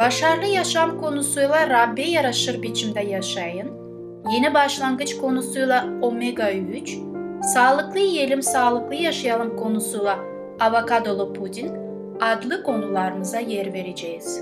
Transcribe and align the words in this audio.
başarılı 0.00 0.46
yaşam 0.46 1.00
konusuyla 1.00 1.68
Rabbe 1.68 2.02
yaraşır 2.02 2.62
biçimde 2.62 3.00
yaşayın, 3.00 3.70
yeni 4.32 4.54
başlangıç 4.54 5.16
konusuyla 5.16 5.84
omega 6.02 6.52
3, 6.52 6.98
sağlıklı 7.54 7.98
yiyelim 7.98 8.42
sağlıklı 8.42 8.94
yaşayalım 8.94 9.56
konusuyla 9.56 10.18
avokadolu 10.60 11.32
puding 11.32 11.70
adlı 12.20 12.62
konularımıza 12.62 13.38
yer 13.38 13.72
vereceğiz. 13.72 14.40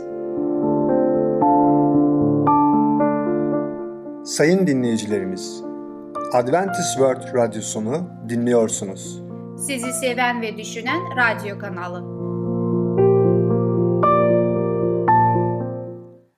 Sayın 4.24 4.66
dinleyicilerimiz, 4.66 5.62
Adventist 6.32 6.92
World 6.92 7.34
Radyosunu 7.34 8.08
dinliyorsunuz. 8.28 9.22
Sizi 9.56 9.92
seven 9.92 10.42
ve 10.42 10.58
düşünen 10.58 11.00
radyo 11.16 11.58
kanalı. 11.58 12.17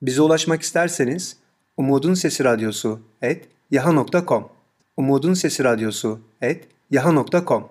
Bize 0.02 0.22
ulaşmak 0.22 0.62
isterseniz 0.62 1.36
Umutun 1.77 2.14
Sesi 2.14 2.45
Radyosu 2.45 3.00
et 3.22 3.48
yaha.com 3.70 4.48
Umutun 4.96 5.34
Sesi 5.34 5.65
Radyosu 5.65 6.20
et 6.43 6.68
yaha.com 6.90 7.68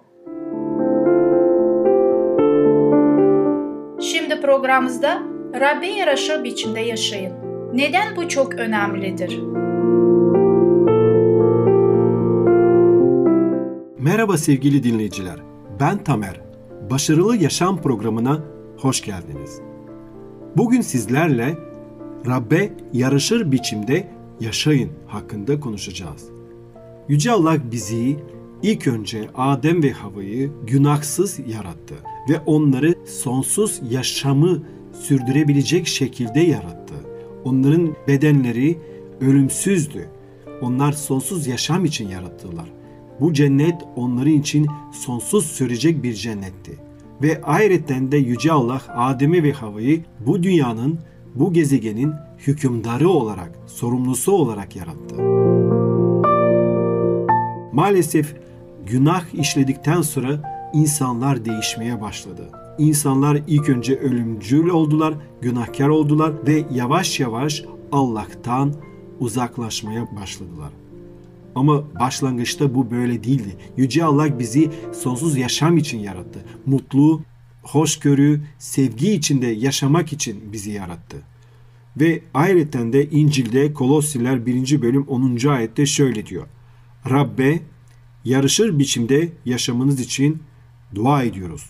Şimdi 4.02 4.42
programımızda 4.42 5.24
Rabbe 5.60 5.88
yaraşır 5.88 6.44
biçimde 6.44 6.80
yaşayın. 6.80 7.34
Neden 7.74 8.16
bu 8.16 8.28
çok 8.28 8.56
önemlidir? 8.56 9.40
Merhaba 14.00 14.38
sevgili 14.38 14.84
dinleyiciler. 14.84 15.40
Ben 15.80 16.04
Tamer. 16.04 16.42
Başarılı 16.90 17.38
Yaşam 17.38 17.82
programına 17.82 18.44
hoş 18.78 19.02
geldiniz. 19.02 19.62
Bugün 20.58 20.82
sizlerle 20.82 21.69
Rabbe 22.28 22.74
yarışır 22.94 23.52
biçimde 23.52 24.08
yaşayın 24.40 24.90
hakkında 25.08 25.60
konuşacağız. 25.60 26.26
Yüce 27.08 27.32
Allah 27.32 27.58
bizi 27.72 28.18
ilk 28.64 28.88
önce 28.88 29.30
Adem 29.36 29.84
ve 29.84 29.92
Hava'yı 29.92 30.52
günahsız 30.68 31.40
yarattı 31.48 31.96
ve 32.30 32.40
onları 32.46 32.96
sonsuz 33.06 33.82
yaşamı 33.92 34.64
sürdürebilecek 34.94 35.88
şekilde 35.88 36.40
yarattı. 36.40 36.94
Onların 37.44 37.96
bedenleri 38.08 38.78
ölümsüzdü. 39.22 40.10
Onlar 40.62 40.92
sonsuz 40.92 41.48
yaşam 41.48 41.86
için 41.86 42.10
yarattılar. 42.10 42.72
Bu 43.20 43.34
cennet 43.34 43.76
onların 43.96 44.34
için 44.34 44.68
sonsuz 44.92 45.46
sürecek 45.46 46.04
bir 46.04 46.14
cennetti. 46.14 46.78
Ve 47.22 47.42
ayrıca 47.44 48.12
de 48.12 48.18
Yüce 48.18 48.52
Allah 48.52 48.82
Adem'i 48.88 49.44
ve 49.44 49.52
Hava'yı 49.52 50.02
bu 50.26 50.44
dünyanın, 50.44 51.00
bu 51.40 51.54
gezegenin 51.54 52.14
hükümdarı 52.38 53.10
olarak, 53.10 53.52
sorumlusu 53.68 54.32
olarak 54.32 54.76
yarattı. 54.76 55.16
Maalesef 57.74 58.36
günah 58.86 59.34
işledikten 59.34 60.02
sonra 60.02 60.60
insanlar 60.74 61.46
değişmeye 61.46 62.02
başladı. 62.02 62.50
İnsanlar 62.78 63.42
ilk 63.48 63.70
önce 63.70 63.96
ölümcül 64.00 64.70
oldular, 64.70 65.14
günahkar 65.42 65.88
oldular 65.88 66.34
ve 66.48 66.66
yavaş 66.74 67.20
yavaş 67.20 67.64
Allah'tan 67.92 68.74
uzaklaşmaya 69.20 70.08
başladılar. 70.22 70.70
Ama 71.56 71.84
başlangıçta 72.00 72.76
bu 72.76 72.92
böyle 72.92 73.24
değildi. 73.24 73.56
Yüce 73.78 74.04
Allah 74.04 74.40
bizi 74.40 74.70
sonsuz 74.94 75.38
yaşam 75.38 75.78
için 75.78 76.00
yarattı. 76.00 76.40
Mutlu, 76.66 77.22
hoşgörü, 77.70 78.42
sevgi 78.60 79.12
içinde 79.12 79.48
yaşamak 79.48 80.14
için 80.14 80.54
bizi 80.54 80.72
yarattı. 80.72 81.18
Ve 81.98 82.22
ayrıca 82.34 82.94
de 82.94 83.10
İncil'de 83.10 83.74
Kolossiler 83.74 84.46
1. 84.46 84.82
bölüm 84.82 85.04
10. 85.04 85.48
ayette 85.48 85.86
şöyle 85.86 86.26
diyor. 86.26 86.48
Rabbe 87.10 87.60
yarışır 88.26 88.80
biçimde 88.80 89.30
yaşamınız 89.46 90.00
için 90.00 90.44
dua 90.96 91.24
ediyoruz. 91.24 91.70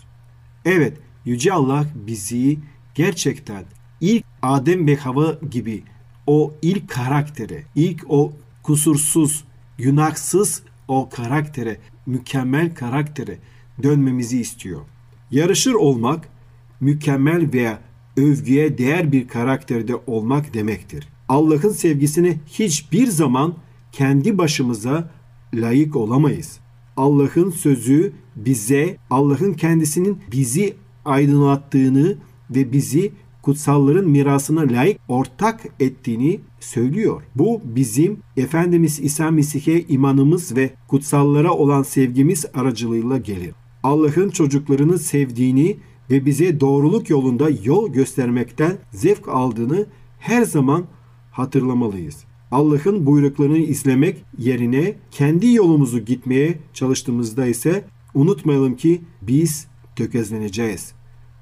Evet, 0.66 0.98
Yüce 1.26 1.54
Allah 1.54 1.86
bizi 2.08 2.60
gerçekten 2.96 3.64
ilk 4.02 4.26
Adem 4.42 4.88
ve 4.88 4.96
Hava 4.96 5.40
gibi 5.52 5.84
o 6.28 6.54
ilk 6.62 6.90
karaktere, 6.90 7.64
ilk 7.76 8.06
o 8.10 8.34
kusursuz, 8.64 9.44
günahsız 9.78 10.64
o 10.88 11.10
karaktere, 11.10 11.78
mükemmel 12.06 12.76
karaktere 12.76 13.38
dönmemizi 13.84 14.40
istiyor. 14.40 14.82
Yarışır 15.32 15.74
olmak, 15.74 16.30
mükemmel 16.82 17.54
veya 17.54 17.80
övgüye 18.18 18.78
değer 18.78 19.12
bir 19.12 19.28
karakterde 19.28 19.96
olmak 20.08 20.54
demektir. 20.54 21.08
Allah'ın 21.30 21.70
sevgisine 21.70 22.38
hiçbir 22.48 23.08
zaman 23.08 23.54
kendi 23.92 24.38
başımıza 24.38 25.10
layık 25.54 25.96
olamayız. 25.96 26.60
Allah'ın 26.98 27.50
sözü 27.50 28.14
bize 28.36 28.98
Allah'ın 29.10 29.54
kendisinin 29.54 30.18
bizi 30.32 30.74
aydınlattığını 31.06 32.18
ve 32.50 32.74
bizi 32.74 33.12
kutsalların 33.42 34.10
mirasına 34.10 34.62
layık 34.62 35.00
ortak 35.08 35.62
ettiğini 35.80 36.40
söylüyor. 36.60 37.22
Bu 37.36 37.62
bizim 37.64 38.18
Efendimiz 38.38 39.00
İsa 39.00 39.32
Mesih'e 39.32 39.82
imanımız 39.88 40.56
ve 40.56 40.70
kutsallara 40.88 41.52
olan 41.52 41.84
sevgimiz 41.84 42.46
aracılığıyla 42.54 43.18
gelir. 43.18 43.54
Allah'ın 43.84 44.30
çocuklarını 44.30 45.00
sevdiğini 45.00 45.78
ve 46.10 46.26
bize 46.26 46.60
doğruluk 46.60 47.10
yolunda 47.10 47.50
yol 47.64 47.94
göstermekten 47.94 48.78
zevk 48.92 49.30
aldığını 49.30 49.86
her 50.20 50.44
zaman 50.44 50.86
hatırlamalıyız. 51.32 52.24
Allah'ın 52.52 53.06
buyruklarını 53.06 53.58
izlemek 53.58 54.24
yerine 54.38 54.96
kendi 55.12 55.54
yolumuzu 55.54 56.00
gitmeye 56.00 56.60
çalıştığımızda 56.74 57.46
ise 57.46 57.86
unutmayalım 58.14 58.76
ki 58.76 59.02
biz 59.22 59.68
tökezleneceğiz 59.96 60.94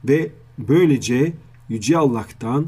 ve 0.07 0.31
böylece 0.57 1.33
Yüce 1.69 1.97
Allah'tan 1.97 2.67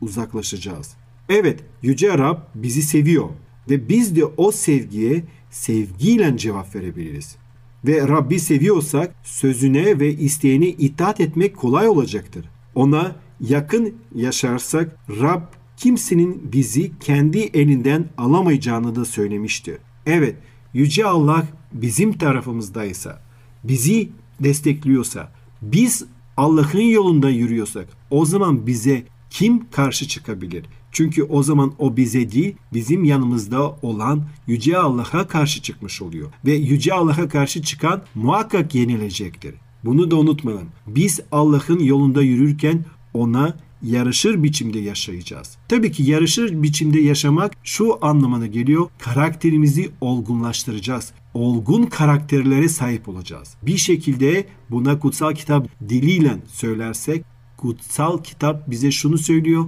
uzaklaşacağız. 0.00 0.96
Evet, 1.28 1.60
Yüce 1.82 2.18
Rab 2.18 2.38
bizi 2.54 2.82
seviyor 2.82 3.28
ve 3.70 3.88
biz 3.88 4.16
de 4.16 4.24
o 4.24 4.52
sevgiye 4.52 5.22
sevgiyle 5.50 6.36
cevap 6.38 6.74
verebiliriz. 6.74 7.36
Ve 7.84 8.08
Rabbi 8.08 8.40
seviyorsak 8.40 9.14
sözüne 9.22 10.00
ve 10.00 10.14
isteğine 10.14 10.68
itaat 10.68 11.20
etmek 11.20 11.56
kolay 11.56 11.88
olacaktır. 11.88 12.48
Ona 12.74 13.16
yakın 13.40 13.94
yaşarsak 14.14 14.96
Rab 15.20 15.42
kimsenin 15.76 16.52
bizi 16.52 16.92
kendi 16.98 17.38
elinden 17.38 18.04
alamayacağını 18.18 18.96
da 18.96 19.04
söylemiştir. 19.04 19.78
Evet, 20.06 20.36
Yüce 20.74 21.06
Allah 21.06 21.46
bizim 21.72 22.12
tarafımızdaysa, 22.12 23.22
bizi 23.64 24.08
destekliyorsa, 24.40 25.32
biz 25.62 26.04
Allah'ın 26.36 26.80
yolunda 26.80 27.30
yürüyorsak 27.30 27.88
o 28.10 28.24
zaman 28.24 28.66
bize 28.66 29.02
kim 29.30 29.70
karşı 29.70 30.08
çıkabilir? 30.08 30.64
Çünkü 30.92 31.22
o 31.22 31.42
zaman 31.42 31.72
o 31.78 31.96
bize 31.96 32.32
değil, 32.32 32.54
bizim 32.72 33.04
yanımızda 33.04 33.76
olan 33.82 34.24
Yüce 34.46 34.78
Allah'a 34.78 35.28
karşı 35.28 35.62
çıkmış 35.62 36.02
oluyor. 36.02 36.32
Ve 36.46 36.52
Yüce 36.52 36.94
Allah'a 36.94 37.28
karşı 37.28 37.62
çıkan 37.62 38.02
muhakkak 38.14 38.74
yenilecektir. 38.74 39.54
Bunu 39.84 40.10
da 40.10 40.16
unutmayalım. 40.16 40.68
Biz 40.86 41.20
Allah'ın 41.32 41.78
yolunda 41.78 42.22
yürürken 42.22 42.84
ona 43.14 43.56
yarışır 43.82 44.42
biçimde 44.42 44.78
yaşayacağız. 44.78 45.56
Tabii 45.68 45.92
ki 45.92 46.02
yarışır 46.02 46.62
biçimde 46.62 47.00
yaşamak 47.00 47.52
şu 47.64 47.98
anlamına 48.02 48.46
geliyor. 48.46 48.88
Karakterimizi 48.98 49.90
olgunlaştıracağız. 50.00 51.12
Olgun 51.34 51.82
karakterlere 51.82 52.68
sahip 52.68 53.08
olacağız. 53.08 53.56
Bir 53.62 53.76
şekilde 53.76 54.46
buna 54.70 54.98
kutsal 54.98 55.34
kitap 55.34 55.68
diliyle 55.88 56.36
söylersek 56.52 57.24
kutsal 57.56 58.22
kitap 58.22 58.70
bize 58.70 58.90
şunu 58.90 59.18
söylüyor. 59.18 59.64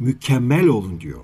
Mükemmel 0.00 0.66
olun 0.66 1.00
diyor. 1.00 1.20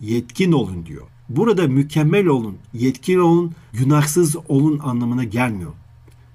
Yetkin 0.00 0.52
olun 0.52 0.86
diyor. 0.86 1.06
Burada 1.28 1.68
mükemmel 1.68 2.26
olun, 2.26 2.56
yetkin 2.74 3.18
olun, 3.18 3.52
günahsız 3.72 4.36
olun 4.48 4.78
anlamına 4.78 5.24
gelmiyor. 5.24 5.72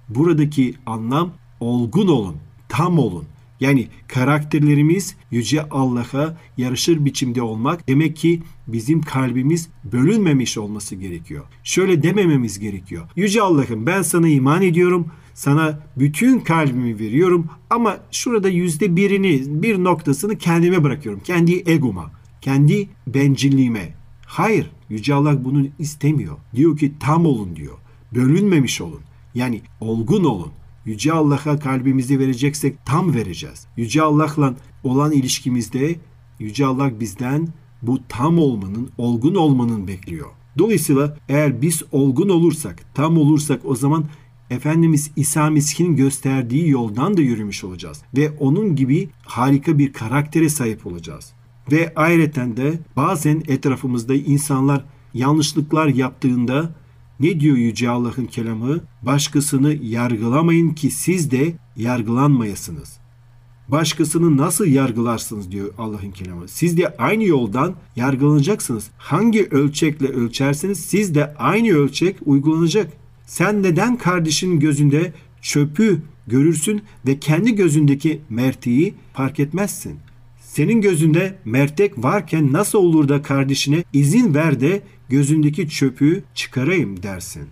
Buradaki 0.10 0.76
anlam 0.86 1.32
olgun 1.60 2.08
olun, 2.08 2.36
tam 2.70 3.00
olun. 3.00 3.26
Yani 3.60 3.88
karakterlerimiz 4.08 5.16
Yüce 5.32 5.70
Allah'a 5.70 6.38
yarışır 6.58 7.06
biçimde 7.06 7.42
olmak 7.42 7.88
demek 7.88 8.16
ki 8.16 8.44
bizim 8.68 9.02
kalbimiz 9.02 9.70
bölünmemiş 9.84 10.58
olması 10.58 10.96
gerekiyor. 10.96 11.46
Şöyle 11.64 12.04
demememiz 12.04 12.60
gerekiyor. 12.60 13.08
Yüce 13.16 13.42
Allah'ım 13.42 13.86
ben 13.86 14.02
sana 14.02 14.28
iman 14.28 14.62
ediyorum. 14.62 15.08
Sana 15.42 15.80
bütün 15.98 16.40
kalbimi 16.40 17.00
veriyorum 17.00 17.48
ama 17.70 17.98
şurada 18.12 18.50
yüzde 18.50 18.96
birini, 18.96 19.64
bir 19.64 19.84
noktasını 19.84 20.38
kendime 20.38 20.84
bırakıyorum. 20.84 21.22
Kendi 21.24 21.64
egoma, 21.66 22.12
kendi 22.42 22.90
bencilliğime. 23.08 23.94
Hayır, 24.26 24.72
Yüce 24.90 25.14
Allah 25.14 25.46
bunu 25.46 25.68
istemiyor. 25.80 26.38
Diyor 26.56 26.78
ki 26.78 26.94
tam 27.00 27.26
olun 27.26 27.56
diyor. 27.56 27.78
Bölünmemiş 28.16 28.82
olun. 28.82 29.02
Yani 29.36 29.62
olgun 29.80 30.24
olun. 30.24 30.52
Yüce 30.86 31.14
Allah'a 31.14 31.60
kalbimizi 31.60 32.20
vereceksek 32.20 32.86
tam 32.86 33.14
vereceğiz. 33.14 33.68
Yüce 33.78 34.02
Allah'la 34.02 34.54
olan 34.84 35.12
ilişkimizde 35.12 35.96
Yüce 36.40 36.66
Allah 36.66 37.00
bizden 37.00 37.48
bu 37.82 38.00
tam 38.10 38.40
olmanın, 38.40 38.90
olgun 38.98 39.36
olmanın 39.36 39.88
bekliyor. 39.88 40.28
Dolayısıyla 40.58 41.18
eğer 41.30 41.62
biz 41.62 41.84
olgun 41.92 42.30
olursak, 42.30 42.94
tam 42.94 43.18
olursak 43.18 43.62
o 43.66 43.76
zaman 43.76 44.06
Efendimiz 44.52 45.12
İsa 45.16 45.50
Mesih'in 45.50 45.96
gösterdiği 45.96 46.70
yoldan 46.70 47.18
da 47.18 47.22
yürümüş 47.22 47.64
olacağız. 47.64 48.02
Ve 48.18 48.32
onun 48.40 48.76
gibi 48.76 49.10
harika 49.26 49.80
bir 49.80 49.94
karaktere 49.94 50.50
sahip 50.50 50.88
olacağız. 50.88 51.34
Ve 51.72 51.94
ayrıca 51.96 52.58
de 52.58 52.80
bazen 52.96 53.44
etrafımızda 53.48 54.14
insanlar 54.14 54.86
yanlışlıklar 55.14 55.88
yaptığında 55.88 56.76
ne 57.20 57.40
diyor 57.40 57.58
Yüce 57.58 57.90
Allah'ın 57.90 58.26
kelamı? 58.26 58.80
Başkasını 59.02 59.74
yargılamayın 59.74 60.70
ki 60.70 60.92
siz 60.92 61.32
de 61.32 61.54
yargılanmayasınız. 61.76 63.00
Başkasını 63.68 64.38
nasıl 64.38 64.66
yargılarsınız 64.66 65.52
diyor 65.52 65.74
Allah'ın 65.78 66.12
kelamı. 66.12 66.48
Siz 66.48 66.78
de 66.78 66.96
aynı 66.98 67.24
yoldan 67.24 67.76
yargılanacaksınız. 67.96 68.88
Hangi 68.98 69.48
ölçekle 69.52 70.08
ölçerseniz 70.08 70.80
siz 70.80 71.16
de 71.16 71.36
aynı 71.36 71.74
ölçek 71.74 72.18
uygulanacak. 72.26 73.01
Sen 73.26 73.64
neden 73.64 73.98
kardeşinin 73.98 74.60
gözünde 74.60 75.14
çöpü 75.42 76.02
görürsün 76.28 76.82
ve 77.08 77.20
kendi 77.20 77.56
gözündeki 77.56 78.22
merteği 78.30 78.94
fark 79.14 79.40
etmezsin? 79.40 80.00
Senin 80.40 80.82
gözünde 80.82 81.36
mertek 81.46 82.04
varken 82.04 82.54
nasıl 82.54 82.80
olur 82.80 83.10
da 83.10 83.22
kardeşine 83.22 83.84
izin 83.94 84.34
ver 84.34 84.60
de 84.60 84.82
gözündeki 85.10 85.70
çöpü 85.70 86.24
çıkarayım 86.36 87.04
dersin. 87.04 87.44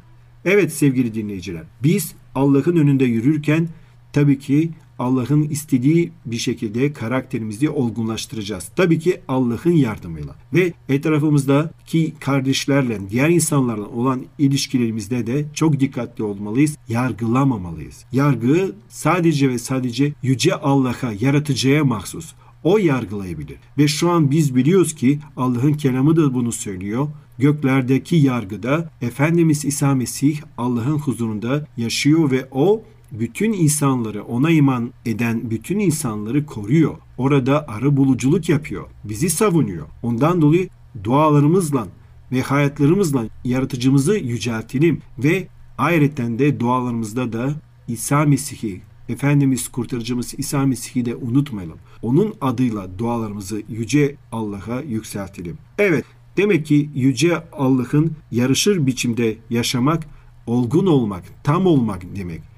Evet 0.45 0.74
sevgili 0.74 1.13
dinleyiciler, 1.13 1.63
biz 1.83 2.13
Allah'ın 2.36 2.75
önünde 2.75 3.06
yürürken 3.06 3.68
tabii 4.13 4.39
ki 4.39 4.69
Allah'ın 4.99 5.43
istediği 5.43 6.11
bir 6.25 6.37
şekilde 6.37 6.93
karakterimizi 6.93 7.69
olgunlaştıracağız. 7.69 8.71
Tabii 8.75 8.99
ki 8.99 9.21
Allah'ın 9.27 9.71
yardımıyla. 9.71 10.35
Ve 10.53 10.73
etrafımızdaki 10.89 12.13
kardeşlerle, 12.19 12.99
diğer 13.09 13.29
insanlarla 13.29 13.87
olan 13.87 14.25
ilişkilerimizde 14.37 15.27
de 15.27 15.45
çok 15.53 15.79
dikkatli 15.79 16.23
olmalıyız. 16.23 16.77
Yargılamamalıyız. 16.87 18.05
Yargı 18.11 18.75
sadece 18.89 19.49
ve 19.49 19.59
sadece 19.59 20.13
Yüce 20.23 20.55
Allah'a, 20.55 21.13
yaratıcıya 21.19 21.83
mahsus. 21.83 22.33
O 22.63 22.77
yargılayabilir. 22.77 23.57
Ve 23.77 23.87
şu 23.87 24.09
an 24.09 24.31
biz 24.31 24.55
biliyoruz 24.55 24.95
ki 24.95 25.19
Allah'ın 25.37 25.73
kelamı 25.73 26.15
da 26.15 26.33
bunu 26.33 26.51
söylüyor. 26.51 27.07
Göklerdeki 27.37 28.15
yargıda 28.15 28.91
Efendimiz 29.01 29.65
İsa 29.65 29.95
Mesih 29.95 30.39
Allah'ın 30.57 30.97
huzurunda 30.97 31.67
yaşıyor 31.77 32.31
ve 32.31 32.47
o 32.51 32.83
bütün 33.11 33.53
insanları 33.53 34.23
ona 34.23 34.50
iman 34.50 34.94
eden 35.06 35.51
bütün 35.51 35.79
insanları 35.79 36.45
koruyor. 36.45 36.95
Orada 37.17 37.67
arı 37.67 37.97
buluculuk 37.97 38.50
yapıyor. 38.50 38.88
Bizi 39.03 39.29
savunuyor. 39.29 39.85
Ondan 40.03 40.41
dolayı 40.41 40.69
dualarımızla 41.03 41.88
ve 42.31 42.41
hayatlarımızla 42.41 43.25
yaratıcımızı 43.44 44.17
yüceltelim 44.17 45.01
ve 45.17 45.47
ayrıca 45.77 46.39
de 46.39 46.59
dualarımızda 46.59 47.33
da 47.33 47.53
İsa 47.88 48.25
Mesih'i 48.25 48.81
Efendimiz 49.09 49.67
kurtarıcımız 49.67 50.33
İsa 50.38 50.65
Mesih'i 50.65 51.06
de 51.06 51.15
unutmayalım. 51.15 51.77
Onun 52.01 52.33
adıyla 52.41 53.00
dualarımızı 53.00 53.61
yüce 53.69 54.15
Allah'a 54.31 54.81
yükseltelim. 54.81 55.57
Evet 55.77 56.06
demek 56.38 56.65
ki 56.65 56.89
yüce 56.95 57.44
Allah'ın 57.51 58.11
yarışır 58.31 58.88
biçimde 58.88 59.38
yaşamak, 59.50 60.03
olgun 60.47 60.85
olmak, 60.85 61.23
tam 61.44 61.65
olmak 61.65 62.15
demek. 62.15 62.48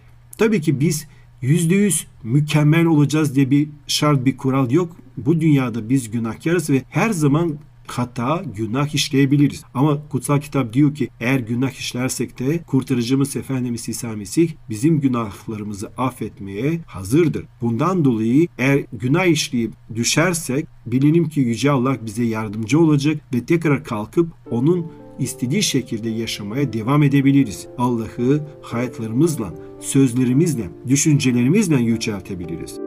Tabii 0.41 0.61
ki 0.61 0.79
biz 0.79 1.07
yüzde 1.41 1.75
yüz 1.75 2.07
mükemmel 2.23 2.85
olacağız 2.85 3.35
diye 3.35 3.51
bir 3.51 3.69
şart 3.87 4.25
bir 4.25 4.37
kural 4.37 4.71
yok. 4.71 4.95
Bu 5.17 5.41
dünyada 5.41 5.89
biz 5.89 6.11
günahkarız 6.11 6.69
ve 6.69 6.83
her 6.89 7.09
zaman 7.09 7.57
hata, 7.87 8.43
günah 8.55 8.95
işleyebiliriz. 8.95 9.63
Ama 9.73 10.07
kutsal 10.09 10.41
kitap 10.41 10.73
diyor 10.73 10.95
ki 10.95 11.09
eğer 11.19 11.39
günah 11.39 11.71
işlersek 11.71 12.39
de 12.39 12.63
kurtarıcımız 12.67 13.35
Efendimiz 13.35 13.89
İsa 13.89 14.15
Mesih 14.15 14.51
bizim 14.69 14.99
günahlarımızı 14.99 15.91
affetmeye 15.97 16.79
hazırdır. 16.85 17.45
Bundan 17.61 18.05
dolayı 18.05 18.47
eğer 18.57 18.83
günah 18.93 19.25
işleyip 19.25 19.73
düşersek 19.95 20.67
bilelim 20.85 21.29
ki 21.29 21.39
Yüce 21.39 21.71
Allah 21.71 21.97
bize 22.05 22.23
yardımcı 22.23 22.79
olacak 22.79 23.21
ve 23.33 23.45
tekrar 23.45 23.83
kalkıp 23.83 24.29
onun 24.51 24.87
istediği 25.21 25.63
şekilde 25.63 26.09
yaşamaya 26.09 26.73
devam 26.73 27.03
edebiliriz. 27.03 27.67
Allah'ı 27.77 28.41
hayatlarımızla, 28.61 29.53
sözlerimizle, 29.79 30.69
düşüncelerimizle 30.87 31.75
yüceltebiliriz. 31.75 32.79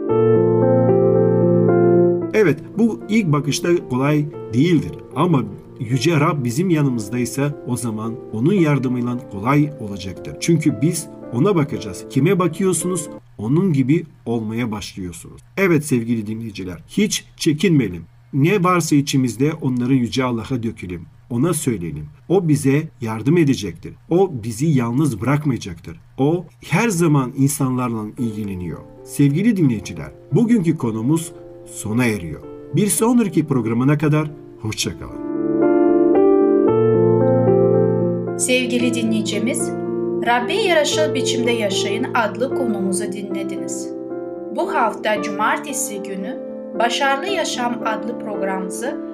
Evet 2.35 2.59
bu 2.79 3.01
ilk 3.09 3.33
bakışta 3.33 3.89
kolay 3.89 4.27
değildir 4.55 4.93
ama 5.17 5.45
Yüce 5.81 6.21
Rab 6.21 6.45
bizim 6.45 6.71
yanımızdaysa 6.71 7.65
o 7.67 7.77
zaman 7.77 8.15
onun 8.33 8.53
yardımıyla 8.53 9.31
kolay 9.31 9.71
olacaktır. 9.81 10.37
Çünkü 10.41 10.83
biz 10.83 11.07
ona 11.33 11.57
bakacağız. 11.57 12.05
Kime 12.11 12.39
bakıyorsunuz? 12.39 13.09
Onun 13.39 13.73
gibi 13.73 14.05
olmaya 14.27 14.73
başlıyorsunuz. 14.73 15.43
Evet 15.57 15.87
sevgili 15.87 16.27
dinleyiciler, 16.27 16.79
hiç 16.89 17.25
çekinmeyelim. 17.37 18.03
Ne 18.33 18.65
varsa 18.65 18.97
içimizde 18.97 19.53
onları 19.53 19.95
Yüce 19.95 20.25
Allah'a 20.25 20.63
dökelim. 20.63 21.07
Ona 21.35 21.55
söyleyelim. 21.55 22.07
O 22.29 22.49
bize 22.49 22.83
yardım 23.01 23.39
edecektir. 23.39 23.95
O 24.11 24.31
bizi 24.43 24.67
yalnız 24.67 25.21
bırakmayacaktır. 25.21 26.01
O 26.19 26.45
her 26.61 26.89
zaman 26.89 27.33
insanlarla 27.37 28.05
ilgileniyor. 28.19 28.79
Sevgili 29.05 29.57
dinleyiciler, 29.57 30.13
bugünkü 30.33 30.77
konumuz 30.77 31.33
sona 31.67 32.05
eriyor. 32.05 32.41
Bir 32.75 32.87
sonraki 32.87 33.47
programına 33.47 33.99
kadar 33.99 34.31
hoşçakalın. 34.61 35.25
Sevgili 38.39 38.95
dinleyicimiz, 38.95 39.71
Rabbe 40.27 40.55
yaraşır 40.55 41.15
biçimde 41.15 41.51
yaşayın 41.51 42.07
adlı 42.15 42.55
konumuzu 42.55 43.13
dinlediniz. 43.13 43.89
Bu 44.57 44.75
hafta 44.75 45.23
cumartesi 45.23 46.03
günü 46.03 46.39
Başarılı 46.79 47.27
Yaşam 47.27 47.83
adlı 47.85 48.19
programımızı 48.19 49.14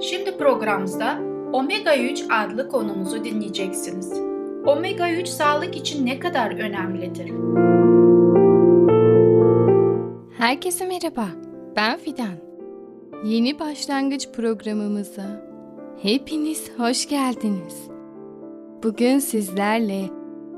Şimdi 0.00 0.36
programımızda 0.36 1.18
Omega 1.52 1.96
3 1.96 2.24
adlı 2.30 2.68
konumuzu 2.68 3.24
dinleyeceksiniz. 3.24 4.12
Omega 4.66 5.10
3 5.10 5.28
sağlık 5.28 5.76
için 5.76 6.06
ne 6.06 6.18
kadar 6.18 6.50
önemlidir? 6.50 7.32
Herkese 10.38 10.86
merhaba. 10.86 11.26
Ben 11.76 11.98
Fidan. 11.98 12.34
Yeni 13.24 13.58
başlangıç 13.58 14.28
programımıza 14.32 15.50
hepiniz 16.02 16.70
hoş 16.78 17.08
geldiniz. 17.08 17.88
Bugün 18.82 19.18
sizlerle 19.18 20.10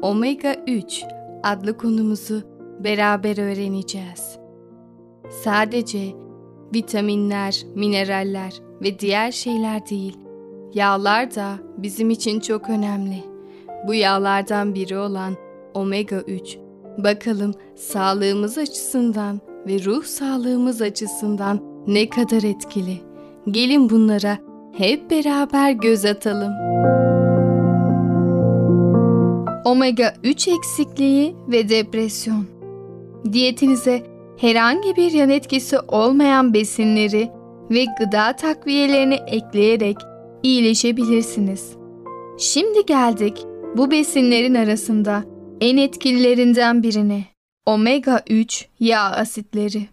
Omega 0.03 0.57
3 0.67 1.05
adlı 1.43 1.79
konumuzu 1.79 2.43
beraber 2.85 3.39
öğreneceğiz. 3.39 4.39
Sadece 5.31 6.01
vitaminler, 6.75 7.63
mineraller 7.75 8.70
ve 8.83 8.99
diğer 8.99 9.33
şeyler 9.33 9.91
değil, 9.91 10.17
yağlar 10.75 11.35
da 11.35 11.59
bizim 11.77 12.11
için 12.11 12.41
çok 12.41 12.71
önemli. 12.71 13.25
Bu 13.87 13.95
yağlardan 13.95 14.75
biri 14.75 14.99
olan 14.99 15.35
omega 15.75 16.17
3 16.17 16.59
bakalım 16.99 17.55
sağlığımız 17.77 18.59
açısından 18.59 19.41
ve 19.67 19.85
ruh 19.85 20.05
sağlığımız 20.05 20.83
açısından 20.83 21.61
ne 21.87 22.09
kadar 22.09 22.43
etkili. 22.43 22.97
Gelin 23.51 23.91
bunlara 23.91 24.39
hep 24.73 25.11
beraber 25.11 25.71
göz 25.71 26.05
atalım. 26.05 26.53
Omega 29.65 30.15
3 30.25 30.49
eksikliği 30.49 31.37
ve 31.49 31.69
depresyon. 31.69 32.47
Diyetinize 33.33 34.03
herhangi 34.37 34.97
bir 34.97 35.13
yan 35.13 35.31
etkisi 35.31 35.79
olmayan 35.79 36.55
besinleri 36.55 37.31
ve 37.71 37.87
gıda 37.99 38.37
takviyelerini 38.37 39.15
ekleyerek 39.15 39.97
iyileşebilirsiniz. 40.43 41.77
Şimdi 42.39 42.87
geldik 42.87 43.47
bu 43.77 43.91
besinlerin 43.91 44.55
arasında 44.55 45.25
en 45.61 45.77
etkililerinden 45.77 46.83
birine. 46.83 47.25
Omega 47.67 48.23
3 48.31 48.69
yağ 48.81 49.01
asitleri. 49.01 49.87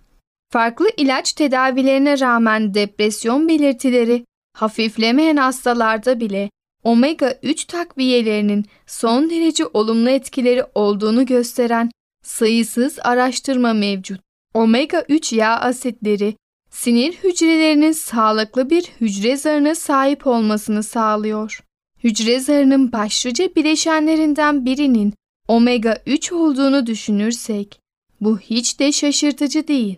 Farklı 0.53 0.89
ilaç 0.97 1.33
tedavilerine 1.33 2.19
rağmen 2.19 2.73
depresyon 2.73 3.47
belirtileri 3.47 4.25
hafiflemeyen 4.53 5.37
hastalarda 5.37 6.19
bile 6.19 6.49
omega 6.83 7.39
3 7.43 7.65
takviyelerinin 7.65 8.65
son 8.87 9.29
derece 9.29 9.65
olumlu 9.65 10.09
etkileri 10.09 10.63
olduğunu 10.75 11.25
gösteren 11.25 11.91
sayısız 12.23 12.99
araştırma 13.03 13.73
mevcut. 13.73 14.21
Omega 14.53 15.05
3 15.09 15.33
yağ 15.33 15.55
asitleri 15.59 16.35
sinir 16.77 17.13
hücrelerinin 17.13 17.91
sağlıklı 17.91 18.69
bir 18.69 18.83
hücre 19.01 19.37
zarına 19.37 19.75
sahip 19.75 20.27
olmasını 20.27 20.83
sağlıyor. 20.83 21.63
Hücre 22.03 22.39
zarının 22.39 22.91
başlıca 22.91 23.55
bileşenlerinden 23.55 24.65
birinin 24.65 25.13
omega 25.47 25.97
3 26.05 26.31
olduğunu 26.31 26.85
düşünürsek 26.85 27.79
bu 28.21 28.39
hiç 28.39 28.79
de 28.79 28.91
şaşırtıcı 28.91 29.67
değil. 29.67 29.95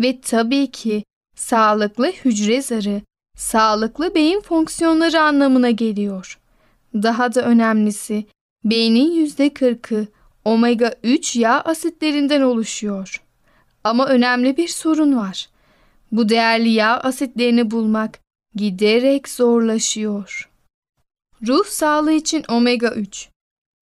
Ve 0.00 0.20
tabii 0.20 0.70
ki 0.70 1.04
sağlıklı 1.36 2.06
hücre 2.06 2.62
zarı 2.62 3.02
sağlıklı 3.36 4.14
beyin 4.14 4.40
fonksiyonları 4.40 5.20
anlamına 5.20 5.70
geliyor. 5.70 6.38
Daha 6.94 7.34
da 7.34 7.42
önemlisi 7.42 8.24
beynin 8.64 9.26
%40'ı 9.26 10.06
omega 10.44 10.94
3 11.02 11.36
yağ 11.36 11.60
asitlerinden 11.60 12.40
oluşuyor. 12.40 13.22
Ama 13.84 14.06
önemli 14.06 14.56
bir 14.56 14.68
sorun 14.68 15.16
var. 15.16 15.55
Bu 16.12 16.28
değerli 16.28 16.68
yağ 16.68 17.00
asitlerini 17.00 17.70
bulmak 17.70 18.18
giderek 18.54 19.28
zorlaşıyor. 19.28 20.50
Ruh 21.46 21.64
sağlığı 21.64 22.12
için 22.12 22.44
omega 22.48 22.90
3 22.94 23.28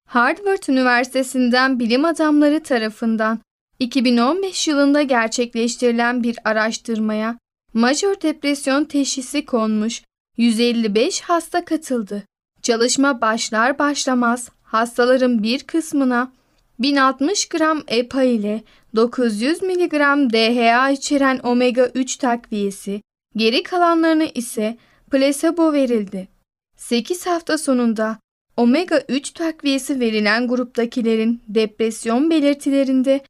Harvard 0.08 0.68
Üniversitesi'nden 0.68 1.80
bilim 1.80 2.04
adamları 2.04 2.62
tarafından 2.62 3.40
2015 3.78 4.68
yılında 4.68 5.02
gerçekleştirilen 5.02 6.22
bir 6.22 6.38
araştırmaya 6.44 7.38
majör 7.74 8.20
depresyon 8.20 8.84
teşhisi 8.84 9.44
konmuş 9.44 10.02
155 10.36 11.20
hasta 11.20 11.64
katıldı. 11.64 12.22
Çalışma 12.62 13.20
başlar 13.20 13.78
başlamaz 13.78 14.50
hastaların 14.62 15.42
bir 15.42 15.62
kısmına 15.62 16.32
1060 16.78 17.48
gram 17.48 17.82
EPA 17.88 18.22
ile 18.22 18.62
900 18.96 19.62
mg 19.62 19.92
DHA 20.32 20.90
içeren 20.90 21.40
omega 21.42 21.86
3 21.94 22.16
takviyesi, 22.16 23.02
geri 23.36 23.62
kalanlarına 23.62 24.24
ise 24.24 24.76
plasebo 25.10 25.72
verildi. 25.72 26.28
8 26.76 27.26
hafta 27.26 27.58
sonunda 27.58 28.18
omega 28.56 29.02
3 29.08 29.30
takviyesi 29.30 30.00
verilen 30.00 30.48
gruptakilerin 30.48 31.42
depresyon 31.48 32.30
belirtilerinde 32.30 33.24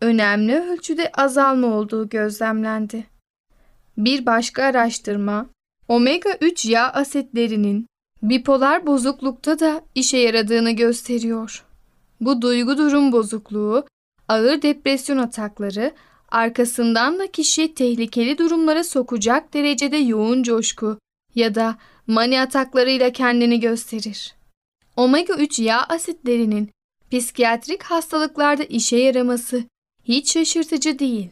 önemli 0.00 0.60
ölçüde 0.60 1.12
azalma 1.12 1.66
olduğu 1.66 2.08
gözlemlendi. 2.08 3.06
Bir 3.96 4.26
başka 4.26 4.64
araştırma, 4.64 5.46
omega 5.88 6.30
3 6.40 6.64
yağ 6.64 6.88
asitlerinin 6.88 7.86
bipolar 8.22 8.86
bozuklukta 8.86 9.58
da 9.58 9.82
işe 9.94 10.18
yaradığını 10.18 10.70
gösteriyor. 10.70 11.69
Bu 12.20 12.42
duygu 12.42 12.78
durum 12.78 13.12
bozukluğu, 13.12 13.86
ağır 14.28 14.62
depresyon 14.62 15.18
atakları, 15.18 15.94
arkasından 16.28 17.18
da 17.18 17.30
kişi 17.30 17.74
tehlikeli 17.74 18.38
durumlara 18.38 18.84
sokacak 18.84 19.54
derecede 19.54 19.96
yoğun 19.96 20.42
coşku 20.42 20.98
ya 21.34 21.54
da 21.54 21.78
mani 22.06 22.40
ataklarıyla 22.40 23.12
kendini 23.12 23.60
gösterir. 23.60 24.34
Omega 24.96 25.34
3 25.34 25.58
yağ 25.58 25.82
asitlerinin 25.82 26.70
psikiyatrik 27.10 27.82
hastalıklarda 27.82 28.64
işe 28.64 28.96
yaraması 28.96 29.64
hiç 30.04 30.32
şaşırtıcı 30.32 30.98
değil. 30.98 31.30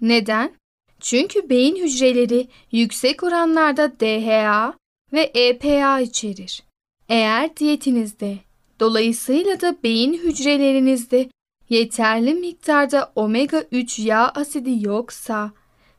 Neden? 0.00 0.52
Çünkü 1.00 1.50
beyin 1.50 1.76
hücreleri 1.76 2.48
yüksek 2.72 3.22
oranlarda 3.22 4.00
DHA 4.00 4.74
ve 5.12 5.30
EPA 5.34 6.00
içerir. 6.00 6.62
Eğer 7.08 7.56
diyetinizde, 7.56 8.38
dolayısıyla 8.80 9.60
da 9.60 9.76
beyin 9.82 10.14
hücrelerinizde 10.14 11.30
yeterli 11.68 12.34
miktarda 12.34 13.12
omega 13.14 13.64
3 13.72 13.98
yağ 13.98 14.28
asidi 14.28 14.86
yoksa, 14.86 15.52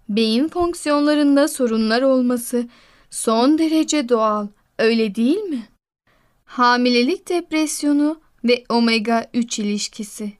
beyin 0.09 0.47
fonksiyonlarında 0.47 1.47
sorunlar 1.47 2.01
olması 2.01 2.67
son 3.09 3.57
derece 3.57 4.09
doğal, 4.09 4.47
öyle 4.79 5.15
değil 5.15 5.37
mi? 5.37 5.67
Hamilelik 6.45 7.29
depresyonu 7.29 8.21
ve 8.43 8.63
omega 8.69 9.29
3 9.33 9.59
ilişkisi. 9.59 10.33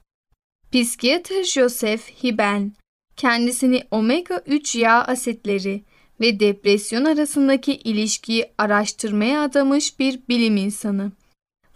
Psikiyatr 0.72 1.42
Joseph 1.42 2.24
Hiben, 2.24 2.72
kendisini 3.16 3.82
omega 3.90 4.42
3 4.46 4.76
yağ 4.76 5.04
asitleri 5.04 5.82
ve 6.20 6.40
depresyon 6.40 7.04
arasındaki 7.04 7.74
ilişkiyi 7.74 8.52
araştırmaya 8.58 9.42
adamış 9.42 9.98
bir 9.98 10.20
bilim 10.28 10.56
insanı. 10.56 11.12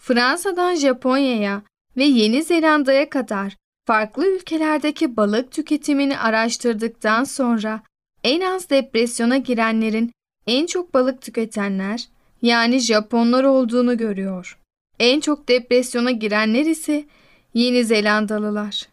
Fransa'dan 0.07 0.75
Japonya'ya 0.75 1.63
ve 1.97 2.05
Yeni 2.05 2.43
Zelanda'ya 2.43 3.11
kadar 3.11 3.57
farklı 3.87 4.27
ülkelerdeki 4.27 5.17
balık 5.17 5.53
tüketimini 5.53 6.19
araştırdıktan 6.19 7.25
sonra 7.25 7.83
en 8.25 8.41
az 8.41 8.71
depresyona 8.71 9.37
girenlerin 9.37 10.13
en 10.47 10.67
çok 10.67 10.95
balık 10.95 11.23
tüketenler 11.23 12.09
yani 12.43 12.79
Japonlar 12.79 13.45
olduğunu 13.45 13.97
görüyor. 13.97 14.59
En 14.99 15.21
çok 15.21 15.49
depresyona 15.49 16.11
girenler 16.11 16.65
ise 16.65 17.05
Yeni 17.55 17.85
Zelandalılar. 17.85 18.89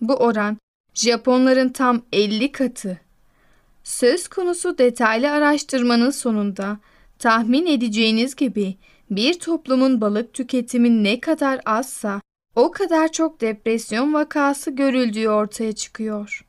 Bu 0.00 0.14
oran 0.14 0.58
Japonların 0.94 1.68
tam 1.68 2.02
50 2.12 2.52
katı. 2.52 3.00
Söz 3.84 4.28
konusu 4.28 4.78
detaylı 4.78 5.30
araştırmanın 5.30 6.10
sonunda 6.10 6.78
tahmin 7.18 7.66
edeceğiniz 7.66 8.36
gibi 8.36 8.76
bir 9.10 9.38
toplumun 9.38 10.00
balık 10.00 10.34
tüketimi 10.34 11.04
ne 11.04 11.20
kadar 11.20 11.60
azsa 11.64 12.20
o 12.54 12.70
kadar 12.70 13.12
çok 13.12 13.40
depresyon 13.40 14.14
vakası 14.14 14.70
görüldüğü 14.70 15.28
ortaya 15.28 15.72
çıkıyor. 15.72 16.46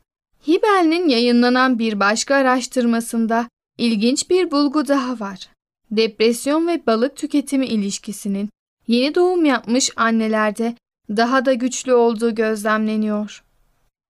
Hibel'in 0.47 1.09
yayınlanan 1.09 1.79
bir 1.79 1.99
başka 1.99 2.35
araştırmasında 2.35 3.49
ilginç 3.77 4.29
bir 4.29 4.51
bulgu 4.51 4.87
daha 4.87 5.19
var. 5.19 5.49
Depresyon 5.91 6.67
ve 6.67 6.85
balık 6.87 7.15
tüketimi 7.15 7.65
ilişkisinin 7.65 8.49
yeni 8.87 9.15
doğum 9.15 9.45
yapmış 9.45 9.91
annelerde 9.95 10.75
daha 11.09 11.45
da 11.45 11.53
güçlü 11.53 11.93
olduğu 11.93 12.35
gözlemleniyor. 12.35 13.43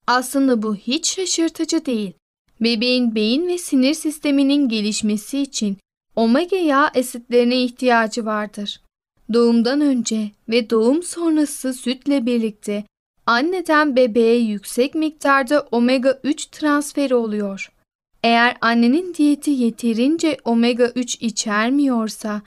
Aslında 0.07 0.61
bu 0.61 0.75
hiç 0.75 1.15
şaşırtıcı 1.15 1.85
değil. 1.85 2.13
Bebeğin 2.61 3.15
beyin 3.15 3.47
ve 3.47 3.57
sinir 3.57 3.93
sisteminin 3.93 4.69
gelişmesi 4.69 5.39
için 5.39 5.77
omega 6.17 6.57
yağ 6.57 6.91
asitlerine 6.95 7.61
ihtiyacı 7.63 8.25
vardır. 8.25 8.81
Doğumdan 9.33 9.81
önce 9.81 10.31
ve 10.49 10.69
doğum 10.69 11.03
sonrası 11.03 11.73
sütle 11.73 12.25
birlikte 12.25 12.83
anneden 13.25 13.95
bebeğe 13.95 14.37
yüksek 14.37 14.95
miktarda 14.95 15.67
omega 15.71 16.19
3 16.23 16.45
transferi 16.45 17.15
oluyor. 17.15 17.71
Eğer 18.23 18.57
annenin 18.61 19.13
diyeti 19.13 19.51
yeterince 19.51 20.37
omega 20.45 20.87
3 20.87 21.15
içermiyorsa, 21.15 22.41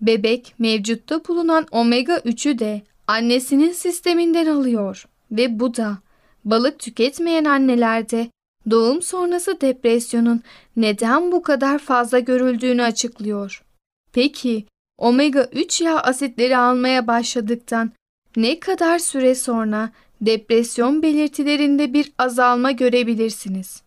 bebek 0.00 0.54
mevcutta 0.58 1.24
bulunan 1.28 1.66
omega 1.70 2.16
3'ü 2.16 2.58
de 2.58 2.82
annesinin 3.06 3.72
sisteminden 3.72 4.46
alıyor 4.46 5.08
ve 5.30 5.60
bu 5.60 5.76
da 5.76 5.98
balık 6.44 6.78
tüketmeyen 6.78 7.44
annelerde 7.44 8.30
doğum 8.70 9.02
sonrası 9.02 9.60
depresyonun 9.60 10.42
neden 10.76 11.32
bu 11.32 11.42
kadar 11.42 11.78
fazla 11.78 12.18
görüldüğünü 12.18 12.82
açıklıyor. 12.82 13.62
Peki 14.12 14.66
omega 14.98 15.48
3 15.52 15.80
yağ 15.80 16.00
asitleri 16.00 16.56
almaya 16.56 17.06
başladıktan 17.06 17.92
ne 18.36 18.60
kadar 18.60 18.98
süre 18.98 19.34
sonra 19.34 19.90
depresyon 20.20 21.02
belirtilerinde 21.02 21.92
bir 21.92 22.12
azalma 22.18 22.70
görebilirsiniz? 22.70 23.82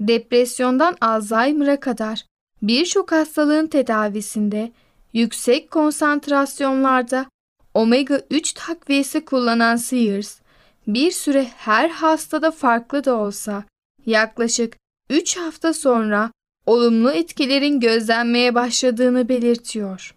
Depresyondan 0.00 0.96
Alzheimer'a 1.00 1.80
kadar 1.80 2.24
birçok 2.62 3.12
hastalığın 3.12 3.66
tedavisinde 3.66 4.72
yüksek 5.12 5.70
konsantrasyonlarda 5.70 7.26
omega 7.74 8.20
3 8.30 8.52
takviyesi 8.52 9.24
kullanan 9.24 9.76
Sears, 9.76 10.40
bir 10.86 11.10
süre 11.10 11.46
her 11.56 11.88
hastada 11.88 12.50
farklı 12.50 13.04
da 13.04 13.14
olsa 13.14 13.64
yaklaşık 14.06 14.76
3 15.10 15.36
hafta 15.36 15.74
sonra 15.74 16.30
olumlu 16.66 17.10
etkilerin 17.10 17.80
gözlenmeye 17.80 18.54
başladığını 18.54 19.28
belirtiyor. 19.28 20.14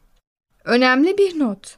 Önemli 0.66 1.18
bir 1.18 1.40
not. 1.40 1.78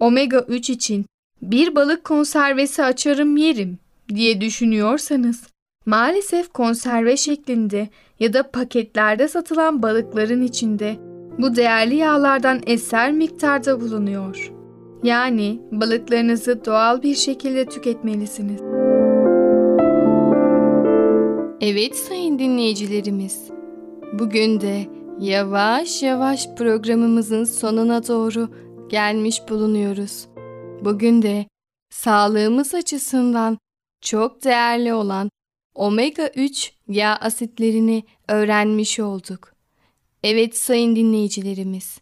Omega 0.00 0.40
3 0.48 0.70
için 0.70 1.06
bir 1.42 1.74
balık 1.74 2.04
konservesi 2.04 2.84
açarım 2.84 3.36
yerim 3.36 3.78
diye 4.08 4.40
düşünüyorsanız 4.40 5.42
maalesef 5.86 6.52
konserve 6.52 7.16
şeklinde 7.16 7.88
ya 8.20 8.32
da 8.32 8.50
paketlerde 8.50 9.28
satılan 9.28 9.82
balıkların 9.82 10.42
içinde 10.42 10.96
bu 11.38 11.56
değerli 11.56 11.96
yağlardan 11.96 12.60
eser 12.66 13.12
miktarda 13.12 13.80
bulunuyor. 13.80 14.52
Yani 15.02 15.60
balıklarınızı 15.72 16.64
doğal 16.64 17.02
bir 17.02 17.14
şekilde 17.14 17.66
tüketmelisiniz. 17.66 18.60
Evet 21.60 21.96
sayın 21.96 22.38
dinleyicilerimiz. 22.38 23.50
Bugün 24.12 24.60
de 24.60 24.88
yavaş 25.20 26.02
yavaş 26.02 26.48
programımızın 26.56 27.44
sonuna 27.44 28.06
doğru 28.08 28.50
gelmiş 28.88 29.40
bulunuyoruz. 29.48 30.28
Bugün 30.84 31.22
de 31.22 31.46
sağlığımız 31.90 32.74
açısından 32.74 33.58
çok 34.00 34.44
değerli 34.44 34.94
olan 34.94 35.30
omega 35.74 36.28
3 36.36 36.72
yağ 36.88 37.16
asitlerini 37.16 38.04
öğrenmiş 38.28 39.00
olduk. 39.00 39.52
Evet 40.22 40.56
sayın 40.56 40.96
dinleyicilerimiz. 40.96 41.98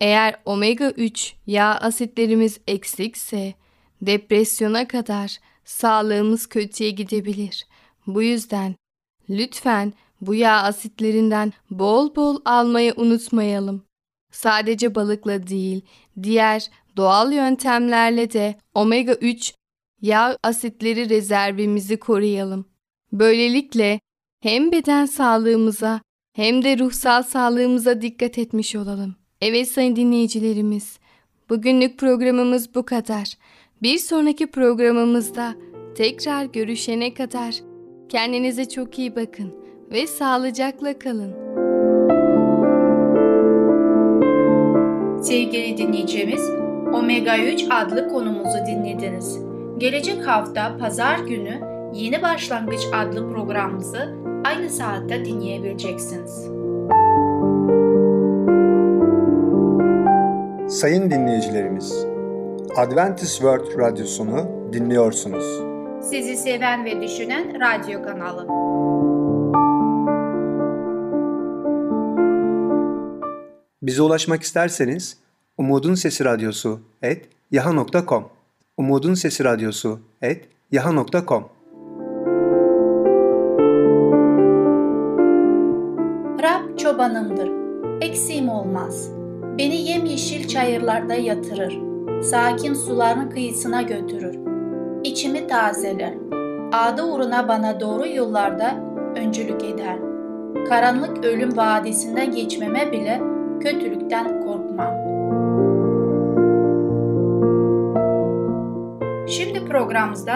Eğer 0.00 0.36
omega 0.44 0.90
3 0.90 1.34
yağ 1.46 1.74
asitlerimiz 1.74 2.60
eksikse 2.66 3.54
depresyona 4.02 4.88
kadar 4.88 5.38
sağlığımız 5.64 6.46
kötüye 6.46 6.90
gidebilir. 6.90 7.66
Bu 8.06 8.22
yüzden 8.22 8.79
lütfen 9.30 9.92
bu 10.20 10.34
yağ 10.34 10.62
asitlerinden 10.62 11.52
bol 11.70 12.16
bol 12.16 12.40
almayı 12.44 12.94
unutmayalım. 12.96 13.82
Sadece 14.32 14.94
balıkla 14.94 15.46
değil, 15.46 15.80
diğer 16.22 16.70
doğal 16.96 17.32
yöntemlerle 17.32 18.32
de 18.32 18.54
omega 18.74 19.14
3 19.14 19.54
yağ 20.02 20.36
asitleri 20.42 21.08
rezervimizi 21.08 21.96
koruyalım. 21.96 22.64
Böylelikle 23.12 24.00
hem 24.42 24.72
beden 24.72 25.06
sağlığımıza 25.06 26.00
hem 26.32 26.64
de 26.64 26.78
ruhsal 26.78 27.22
sağlığımıza 27.22 28.02
dikkat 28.02 28.38
etmiş 28.38 28.76
olalım. 28.76 29.16
Evet 29.40 29.68
sayın 29.68 29.96
dinleyicilerimiz, 29.96 30.98
bugünlük 31.50 31.98
programımız 31.98 32.74
bu 32.74 32.84
kadar. 32.84 33.32
Bir 33.82 33.98
sonraki 33.98 34.46
programımızda 34.46 35.54
tekrar 35.96 36.44
görüşene 36.44 37.14
kadar 37.14 37.69
kendinize 38.10 38.68
çok 38.68 38.98
iyi 38.98 39.16
bakın 39.16 39.54
ve 39.92 40.06
sağlıcakla 40.06 40.98
kalın. 40.98 41.32
Sevgili 45.22 45.78
dinleyicimiz, 45.78 46.50
Omega 46.94 47.38
3 47.38 47.64
adlı 47.70 48.08
konumuzu 48.08 48.58
dinlediniz. 48.66 49.38
Gelecek 49.78 50.26
hafta 50.26 50.76
pazar 50.78 51.18
günü 51.18 51.60
Yeni 51.94 52.22
Başlangıç 52.22 52.80
adlı 52.94 53.32
programımızı 53.32 54.14
aynı 54.44 54.70
saatte 54.70 55.24
dinleyebileceksiniz. 55.24 56.46
Sayın 60.78 61.10
dinleyicilerimiz, 61.10 62.06
Adventist 62.76 63.34
World 63.34 63.78
Radyosunu 63.78 64.72
dinliyorsunuz. 64.72 65.69
Sizi 66.02 66.36
seven 66.36 66.84
ve 66.84 67.02
düşünen 67.02 67.60
radyo 67.60 68.02
kanalı. 68.02 68.46
Bize 73.82 74.02
ulaşmak 74.02 74.42
isterseniz 74.42 75.18
Umutun 75.58 75.94
Sesi 75.94 76.24
Radyosu 76.24 76.80
et 77.02 77.28
yaha.com 77.50 78.28
Umutun 78.76 79.14
Sesi 79.14 79.44
Radyosu 79.44 80.00
et 80.22 80.48
yaha.com 80.72 81.48
Rab 86.42 86.78
çobanımdır, 86.78 87.50
eksiğim 88.00 88.48
olmaz. 88.48 89.10
Beni 89.58 89.76
yemyeşil 89.76 90.48
çayırlarda 90.48 91.14
yatırır, 91.14 91.78
sakin 92.22 92.74
suların 92.74 93.30
kıyısına 93.30 93.82
götürür. 93.82 94.49
İçimi 95.04 95.46
tazeler, 95.46 96.14
adı 96.72 97.02
uğruna 97.02 97.48
bana 97.48 97.80
doğru 97.80 98.08
yollarda 98.08 98.74
öncülük 99.16 99.64
eder. 99.64 99.96
Karanlık 100.68 101.24
ölüm 101.24 101.56
vadisinden 101.56 102.32
geçmeme 102.32 102.92
bile 102.92 103.20
kötülükten 103.60 104.40
korkmam. 104.40 104.94
Şimdi 109.28 109.64
programımızda 109.64 110.34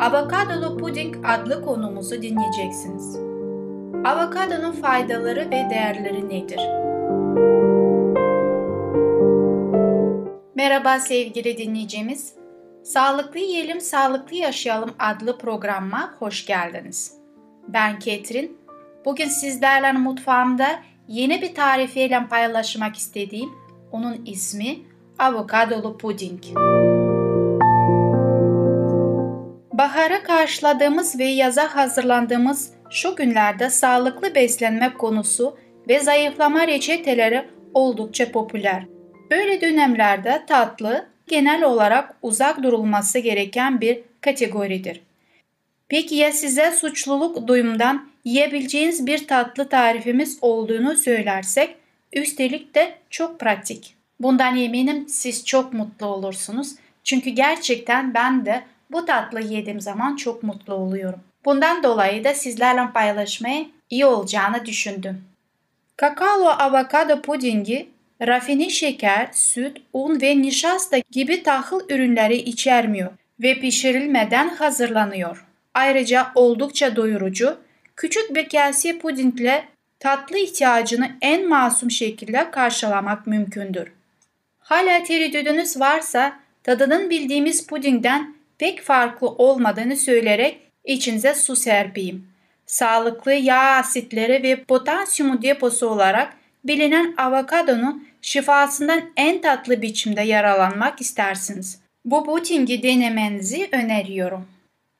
avokadolu 0.00 0.76
puding 0.76 1.16
adlı 1.24 1.64
konumuzu 1.64 2.22
dinleyeceksiniz. 2.22 3.16
Avokadonun 4.04 4.72
faydaları 4.72 5.40
ve 5.40 5.70
değerleri 5.70 6.28
nedir? 6.28 6.60
Merhaba 10.54 10.98
sevgili 10.98 11.58
dinleyicimiz. 11.58 12.41
Sağlıklı 12.84 13.40
Yiyelim, 13.40 13.80
Sağlıklı 13.80 14.36
Yaşayalım 14.36 14.94
adlı 14.98 15.38
programıma 15.38 16.14
hoş 16.18 16.46
geldiniz. 16.46 17.12
Ben 17.68 17.98
Ketrin. 17.98 18.58
Bugün 19.04 19.28
sizlerle 19.28 19.92
mutfağımda 19.92 20.66
yeni 21.08 21.42
bir 21.42 21.54
tarifiyle 21.54 22.26
paylaşmak 22.30 22.96
istediğim 22.96 23.50
onun 23.92 24.24
ismi 24.26 24.78
avokadolu 25.18 25.98
puding. 25.98 26.42
Bahara 29.72 30.22
karşıladığımız 30.22 31.18
ve 31.18 31.24
yaza 31.24 31.76
hazırlandığımız 31.76 32.72
şu 32.90 33.16
günlerde 33.16 33.70
sağlıklı 33.70 34.34
beslenme 34.34 34.94
konusu 34.94 35.58
ve 35.88 36.00
zayıflama 36.00 36.66
reçeteleri 36.66 37.48
oldukça 37.74 38.32
popüler. 38.32 38.86
Böyle 39.30 39.60
dönemlerde 39.60 40.44
tatlı 40.48 41.11
genel 41.26 41.62
olarak 41.62 42.14
uzak 42.22 42.62
durulması 42.62 43.18
gereken 43.18 43.80
bir 43.80 44.00
kategoridir. 44.20 45.00
Peki 45.88 46.14
ya 46.14 46.32
size 46.32 46.70
suçluluk 46.70 47.48
duyumdan 47.48 48.08
yiyebileceğiniz 48.24 49.06
bir 49.06 49.26
tatlı 49.26 49.68
tarifimiz 49.68 50.38
olduğunu 50.40 50.96
söylersek, 50.96 51.76
üstelik 52.12 52.74
de 52.74 52.94
çok 53.10 53.40
pratik. 53.40 53.94
Bundan 54.20 54.56
eminim 54.58 55.08
siz 55.08 55.44
çok 55.44 55.72
mutlu 55.72 56.06
olursunuz. 56.06 56.74
Çünkü 57.04 57.30
gerçekten 57.30 58.14
ben 58.14 58.46
de 58.46 58.62
bu 58.90 59.04
tatlı 59.04 59.40
yediğim 59.40 59.80
zaman 59.80 60.16
çok 60.16 60.42
mutlu 60.42 60.74
oluyorum. 60.74 61.20
Bundan 61.44 61.82
dolayı 61.82 62.24
da 62.24 62.34
sizlerle 62.34 62.92
paylaşmaya 62.94 63.64
iyi 63.90 64.06
olacağını 64.06 64.66
düşündüm. 64.66 65.24
Kakao 65.96 66.48
avokado 66.48 67.22
pudingi 67.22 67.88
rafine 68.20 68.70
şeker, 68.70 69.28
süt, 69.32 69.76
un 69.92 70.20
ve 70.20 70.42
nişasta 70.42 70.98
gibi 71.10 71.42
tahıl 71.42 71.80
ürünleri 71.88 72.36
içermiyor 72.36 73.10
ve 73.40 73.60
pişirilmeden 73.60 74.48
hazırlanıyor. 74.48 75.46
Ayrıca 75.74 76.32
oldukça 76.34 76.96
doyurucu, 76.96 77.58
küçük 77.96 78.34
bir 78.34 78.48
kase 78.48 78.98
pudingle 78.98 79.64
tatlı 80.00 80.38
ihtiyacını 80.38 81.10
en 81.20 81.48
masum 81.48 81.90
şekilde 81.90 82.50
karşılamak 82.50 83.26
mümkündür. 83.26 83.92
Hala 84.58 85.02
tereddüdünüz 85.02 85.80
varsa 85.80 86.40
tadının 86.62 87.10
bildiğimiz 87.10 87.66
pudingden 87.66 88.34
pek 88.58 88.82
farklı 88.82 89.28
olmadığını 89.28 89.96
söyleyerek 89.96 90.58
içinize 90.84 91.34
su 91.34 91.56
serpeyim. 91.56 92.26
Sağlıklı 92.66 93.32
yağ 93.32 93.76
asitleri 93.76 94.42
ve 94.42 94.64
potasyumu 94.64 95.42
deposu 95.42 95.88
olarak 95.88 96.36
bilinen 96.64 97.14
avokadonun 97.16 98.08
şifasından 98.22 99.02
en 99.16 99.40
tatlı 99.40 99.82
biçimde 99.82 100.20
yaralanmak 100.20 101.00
istersiniz. 101.00 101.80
Bu 102.04 102.24
pudingi 102.24 102.82
denemenizi 102.82 103.68
öneriyorum. 103.72 104.46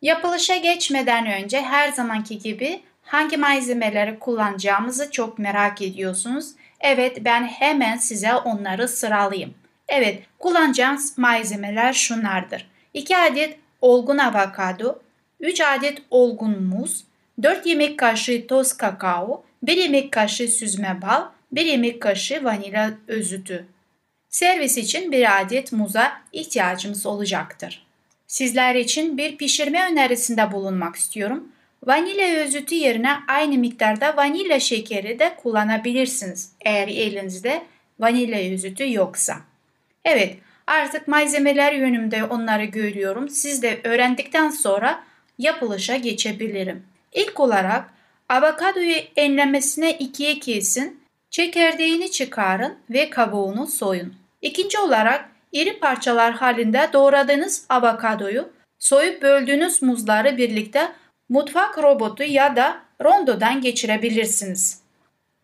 Yapılışa 0.02 0.56
geçmeden 0.56 1.26
önce 1.26 1.60
her 1.60 1.88
zamanki 1.88 2.38
gibi 2.38 2.80
hangi 3.02 3.36
malzemeleri 3.36 4.18
kullanacağımızı 4.18 5.10
çok 5.10 5.38
merak 5.38 5.82
ediyorsunuz. 5.82 6.50
Evet 6.80 7.24
ben 7.24 7.44
hemen 7.44 7.96
size 7.96 8.34
onları 8.34 8.88
sıralayayım. 8.88 9.54
Evet 9.88 10.22
kullanacağımız 10.38 11.18
malzemeler 11.18 11.92
şunlardır. 11.92 12.70
2 12.94 13.16
adet 13.16 13.58
olgun 13.80 14.18
avokado, 14.18 14.98
3 15.40 15.60
adet 15.60 16.02
olgun 16.10 16.62
muz, 16.62 17.04
4 17.42 17.66
yemek 17.66 17.98
kaşığı 17.98 18.46
toz 18.46 18.72
kakao, 18.72 19.44
1 19.62 19.76
yemek 19.76 20.12
kaşığı 20.12 20.48
süzme 20.48 21.02
bal, 21.02 21.22
1 21.52 21.66
yemek 21.66 22.02
kaşığı 22.02 22.44
vanilya 22.44 22.94
özütü. 23.08 23.66
Servis 24.28 24.78
için 24.78 25.12
bir 25.12 25.40
adet 25.40 25.72
muza 25.72 26.12
ihtiyacımız 26.32 27.06
olacaktır. 27.06 27.86
Sizler 28.26 28.74
için 28.74 29.18
bir 29.18 29.36
pişirme 29.36 29.92
önerisinde 29.92 30.52
bulunmak 30.52 30.96
istiyorum. 30.96 31.48
Vanilya 31.86 32.44
özütü 32.44 32.74
yerine 32.74 33.16
aynı 33.28 33.58
miktarda 33.58 34.16
vanilya 34.16 34.60
şekeri 34.60 35.18
de 35.18 35.36
kullanabilirsiniz 35.42 36.52
eğer 36.60 36.88
elinizde 36.88 37.62
vanilya 38.00 38.52
özütü 38.52 38.92
yoksa. 38.92 39.36
Evet, 40.04 40.36
artık 40.66 41.08
malzemeler 41.08 41.72
yönümde 41.72 42.24
onları 42.24 42.64
görüyorum. 42.64 43.28
Siz 43.28 43.62
de 43.62 43.80
öğrendikten 43.84 44.50
sonra 44.50 45.02
yapılışa 45.38 45.96
geçebilirim. 45.96 46.82
İlk 47.12 47.40
olarak 47.40 47.90
avokadoyu 48.28 48.96
enlemesine 49.16 49.98
ikiye 49.98 50.38
kesin, 50.38 51.01
çekirdeğini 51.32 52.10
çıkarın 52.10 52.78
ve 52.90 53.10
kabuğunu 53.10 53.66
soyun. 53.66 54.14
İkinci 54.42 54.78
olarak 54.78 55.28
iri 55.52 55.78
parçalar 55.78 56.32
halinde 56.32 56.90
doğradığınız 56.92 57.66
avokadoyu 57.68 58.48
soyup 58.78 59.22
böldüğünüz 59.22 59.82
muzları 59.82 60.36
birlikte 60.36 60.92
mutfak 61.28 61.78
robotu 61.78 62.22
ya 62.22 62.56
da 62.56 62.80
rondodan 63.04 63.60
geçirebilirsiniz. 63.60 64.82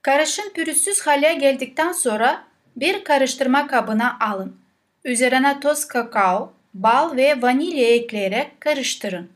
Karışım 0.02 0.52
pürüzsüz 0.52 1.06
hale 1.06 1.34
geldikten 1.34 1.92
sonra 1.92 2.42
bir 2.76 3.04
karıştırma 3.04 3.66
kabına 3.66 4.16
alın. 4.20 4.56
Üzerine 5.04 5.60
toz 5.60 5.84
kakao, 5.88 6.52
bal 6.74 7.16
ve 7.16 7.42
vanilya 7.42 7.88
ekleyerek 7.88 8.60
karıştırın. 8.60 9.30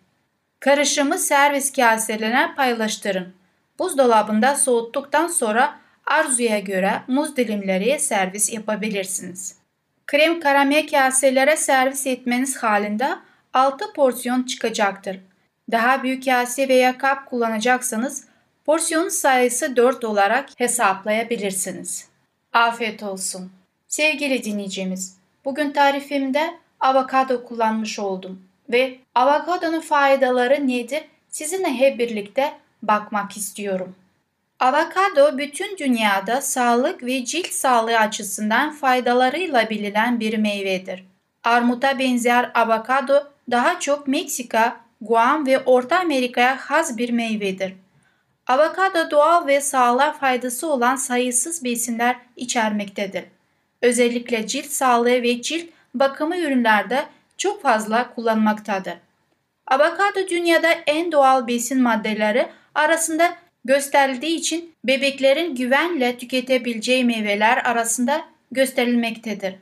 Karışımı 0.61 1.19
servis 1.19 1.73
kaselerine 1.73 2.55
paylaştırın. 2.57 3.35
Buzdolabında 3.79 4.57
soğuttuktan 4.57 5.27
sonra 5.27 5.82
arzuya 6.07 6.59
göre 6.59 7.03
muz 7.09 7.37
dilimleri 7.37 7.99
servis 7.99 8.53
yapabilirsiniz. 8.53 9.57
Krem 10.07 10.41
karamel 10.41 10.89
kaselere 10.89 11.57
servis 11.57 12.07
etmeniz 12.07 12.57
halinde 12.57 13.09
6 13.55 13.93
porsiyon 13.93 14.43
çıkacaktır. 14.43 15.21
Daha 15.71 16.03
büyük 16.03 16.25
kase 16.25 16.69
veya 16.69 16.99
kap 16.99 17.27
kullanacaksanız 17.27 18.25
porsiyon 18.65 19.09
sayısı 19.09 19.77
4 19.77 20.05
olarak 20.05 20.49
hesaplayabilirsiniz. 20.57 22.09
Afiyet 22.53 23.03
olsun. 23.03 23.53
Sevgili 23.89 24.45
dinleyicimiz, 24.45 25.17
bugün 25.45 25.71
tarifimde 25.71 26.55
avokado 26.81 27.45
kullanmış 27.45 27.99
oldum 27.99 28.43
ve 28.71 28.99
avokadonun 29.15 29.81
faydaları 29.81 30.69
nedir 30.69 31.03
sizinle 31.29 31.69
hep 31.69 31.99
birlikte 31.99 32.53
bakmak 32.83 33.37
istiyorum. 33.37 33.95
Avokado 34.63 35.39
bütün 35.39 35.79
dünyada 35.79 36.41
sağlık 36.41 37.03
ve 37.03 37.25
cilt 37.25 37.47
sağlığı 37.47 37.99
açısından 37.99 38.73
faydalarıyla 38.73 39.71
bilinen 39.71 40.21
bir 40.21 40.39
meyvedir. 40.39 41.05
Armuta 41.45 41.99
benzer 41.99 42.51
avokado 42.55 43.15
daha 43.51 43.81
çok 43.81 44.09
Meksika, 44.09 44.77
Guam 45.01 45.47
ve 45.47 45.59
Orta 45.59 45.99
Amerika'ya 45.99 46.57
has 46.57 46.97
bir 46.97 47.11
meyvedir. 47.11 47.75
Avokado 48.47 49.11
doğal 49.11 49.47
ve 49.47 49.61
sağlığa 49.61 50.13
faydası 50.13 50.73
olan 50.73 50.97
sayısız 50.97 51.65
besinler 51.65 52.17
içermektedir. 52.37 53.25
Özellikle 53.83 54.47
cilt 54.47 54.67
sağlığı 54.67 55.23
ve 55.23 55.43
cilt 55.43 55.65
bakımı 55.95 56.37
ürünlerde 56.37 57.07
çok 57.39 57.63
fazla 57.63 58.15
kullanmaktadır. 58.15 58.95
Avokado 59.67 60.29
dünyada 60.31 60.73
en 60.87 61.13
doğal 61.13 61.47
besin 61.47 61.83
maddeleri 61.83 62.49
arasında 62.75 63.43
gösterildiği 63.65 64.39
için 64.39 64.75
bebeklerin 64.85 65.55
güvenle 65.55 66.19
tüketebileceği 66.19 67.05
meyveler 67.05 67.57
arasında 67.57 68.25
gösterilmektedir. 68.53 69.55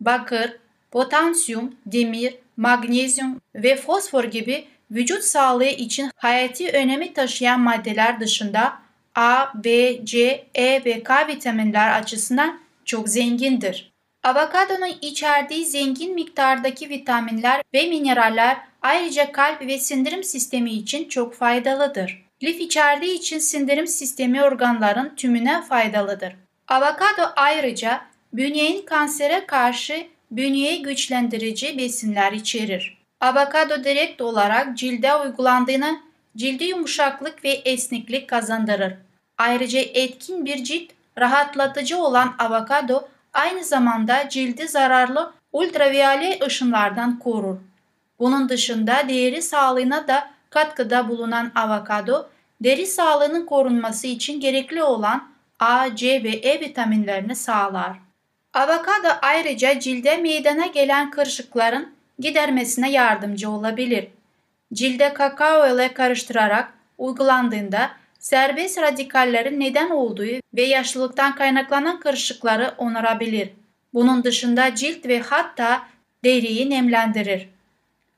Bakır, 0.00 0.56
potasyum, 0.90 1.74
demir, 1.86 2.34
magnezyum 2.56 3.40
ve 3.54 3.76
fosfor 3.76 4.24
gibi 4.24 4.64
vücut 4.90 5.22
sağlığı 5.22 5.64
için 5.64 6.10
hayati 6.16 6.70
önemi 6.70 7.12
taşıyan 7.12 7.60
maddeler 7.60 8.20
dışında 8.20 8.72
A, 9.14 9.64
B, 9.64 9.98
C, 10.04 10.44
E 10.54 10.84
ve 10.84 11.02
K 11.02 11.28
vitaminler 11.28 12.00
açısından 12.00 12.60
çok 12.84 13.08
zengindir. 13.08 13.92
Avokadonun 14.22 14.96
içerdiği 15.00 15.66
zengin 15.66 16.14
miktardaki 16.14 16.88
vitaminler 16.88 17.62
ve 17.74 17.86
mineraller 17.86 18.56
ayrıca 18.82 19.32
kalp 19.32 19.66
ve 19.66 19.78
sindirim 19.78 20.24
sistemi 20.24 20.70
için 20.70 21.08
çok 21.08 21.34
faydalıdır. 21.34 22.21
Lif 22.42 22.60
içerdiği 22.60 23.18
için 23.18 23.38
sindirim 23.38 23.86
sistemi 23.86 24.44
organların 24.44 25.12
tümüne 25.16 25.62
faydalıdır. 25.62 26.36
Avokado 26.68 27.32
ayrıca 27.36 28.00
bünyenin 28.32 28.86
kansere 28.86 29.46
karşı 29.46 30.06
bünyeyi 30.30 30.82
güçlendirici 30.82 31.78
besinler 31.78 32.32
içerir. 32.32 32.98
Avokado 33.20 33.84
direkt 33.84 34.20
olarak 34.20 34.78
cilde 34.78 35.14
uygulandığını 35.14 36.00
cildi 36.36 36.64
yumuşaklık 36.64 37.44
ve 37.44 37.50
esneklik 37.50 38.28
kazandırır. 38.28 38.94
Ayrıca 39.38 39.80
etkin 39.80 40.44
bir 40.44 40.64
cilt 40.64 40.90
rahatlatıcı 41.18 41.98
olan 41.98 42.34
avokado 42.38 43.08
aynı 43.32 43.64
zamanda 43.64 44.28
cildi 44.28 44.68
zararlı 44.68 45.32
ultraviyole 45.52 46.38
ışınlardan 46.46 47.18
korur. 47.18 47.56
Bunun 48.18 48.48
dışında 48.48 49.08
deri 49.08 49.42
sağlığına 49.42 50.08
da 50.08 50.31
katkıda 50.52 51.08
bulunan 51.08 51.52
avokado, 51.54 52.28
deri 52.60 52.86
sağlığının 52.86 53.46
korunması 53.46 54.06
için 54.06 54.40
gerekli 54.40 54.82
olan 54.82 55.32
A, 55.58 55.96
C 55.96 56.24
ve 56.24 56.28
E 56.28 56.60
vitaminlerini 56.60 57.36
sağlar. 57.36 57.92
Avokado 58.54 59.08
ayrıca 59.22 59.80
cilde 59.80 60.16
meydana 60.16 60.66
gelen 60.66 61.10
kırışıkların 61.10 61.94
gidermesine 62.18 62.90
yardımcı 62.90 63.50
olabilir. 63.50 64.08
Cilde 64.72 65.14
kakao 65.14 65.74
ile 65.74 65.94
karıştırarak 65.94 66.72
uygulandığında 66.98 67.90
serbest 68.18 68.78
radikallerin 68.78 69.60
neden 69.60 69.90
olduğu 69.90 70.40
ve 70.54 70.62
yaşlılıktan 70.62 71.34
kaynaklanan 71.34 72.00
kırışıkları 72.00 72.74
onarabilir. 72.78 73.50
Bunun 73.94 74.24
dışında 74.24 74.74
cilt 74.74 75.06
ve 75.06 75.20
hatta 75.20 75.82
deriyi 76.24 76.70
nemlendirir. 76.70 77.48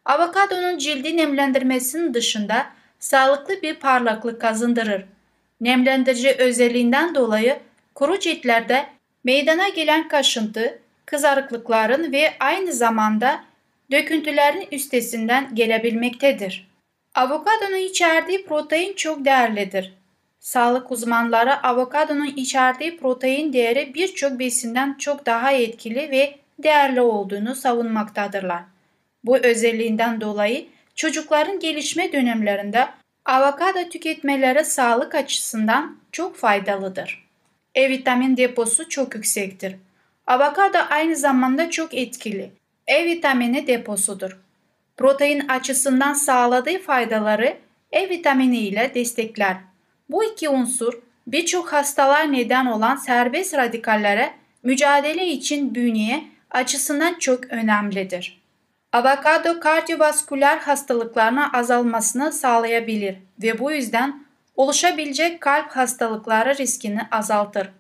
Avokadonun 0.04 0.78
cildi 0.78 1.16
nemlendirmesinin 1.16 2.14
dışında 2.14 2.66
sağlıklı 2.98 3.62
bir 3.62 3.74
parlaklık 3.74 4.40
kazandırır. 4.40 5.04
Nemlendirici 5.60 6.32
özelliğinden 6.38 7.14
dolayı 7.14 7.58
kuru 7.94 8.18
ciltlerde 8.18 8.86
meydana 9.24 9.68
gelen 9.68 10.08
kaşıntı, 10.08 10.78
kızarıklıkların 11.06 12.12
ve 12.12 12.34
aynı 12.40 12.72
zamanda 12.72 13.44
döküntülerin 13.90 14.68
üstesinden 14.72 15.54
gelebilmektedir. 15.54 16.68
Avokadonun 17.14 17.76
içerdiği 17.76 18.46
protein 18.46 18.94
çok 18.94 19.24
değerlidir. 19.24 19.94
Sağlık 20.40 20.90
uzmanları 20.90 21.62
avokadonun 21.62 22.32
içerdiği 22.36 22.96
protein 22.96 23.52
değeri 23.52 23.94
birçok 23.94 24.38
besinden 24.38 24.94
çok 24.98 25.26
daha 25.26 25.52
etkili 25.52 26.10
ve 26.10 26.36
değerli 26.58 27.00
olduğunu 27.00 27.54
savunmaktadırlar. 27.54 28.73
Bu 29.24 29.38
özelliğinden 29.38 30.20
dolayı 30.20 30.66
çocukların 30.94 31.60
gelişme 31.60 32.12
dönemlerinde 32.12 32.88
avokado 33.24 33.88
tüketmeleri 33.88 34.64
sağlık 34.64 35.14
açısından 35.14 35.98
çok 36.12 36.37
faydalıdır. 36.37 37.28
E 37.74 37.88
vitamin 37.88 38.37
deposu 38.37 38.88
çok 38.88 39.14
yüksektir. 39.14 39.76
Avokado 40.26 40.78
aynı 40.90 41.16
zamanda 41.16 41.70
çok 41.70 41.94
etkili. 41.94 42.50
E 42.87 43.04
vitamini 43.04 43.66
deposudur. 43.66 44.40
Protein 44.96 45.48
açısından 45.48 46.12
sağladığı 46.12 46.78
faydaları 46.78 47.56
E 47.92 48.08
vitamini 48.08 48.58
ile 48.58 48.92
destekler. 48.94 49.56
Bu 50.10 50.24
iki 50.24 50.48
unsur 50.48 51.02
birçok 51.26 51.72
hastalar 51.72 52.32
neden 52.32 52.66
olan 52.66 52.96
serbest 52.96 53.54
radikallere 53.54 54.34
mücadele 54.62 55.26
için 55.26 55.74
bünyeye 55.74 56.24
açısından 56.50 57.18
çok 57.18 57.44
önemlidir. 57.44 58.43
Avokado 58.94 59.61
kardiyovasküler 59.61 60.59
hastalıklarına 60.59 61.50
azalmasını 61.52 62.33
sağlayabilir 62.33 63.16
ve 63.42 63.59
bu 63.59 63.72
yüzden 63.72 64.24
oluşabilecek 64.57 65.40
kalp 65.40 65.70
hastalıkları 65.70 66.59
riskini 66.59 67.00
azaltır. 67.11 67.70